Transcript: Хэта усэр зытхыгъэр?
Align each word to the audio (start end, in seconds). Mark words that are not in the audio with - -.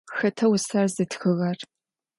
Хэта 0.17 0.43
усэр 0.53 0.87
зытхыгъэр? 0.95 1.57